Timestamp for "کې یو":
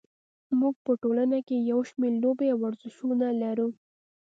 1.47-1.79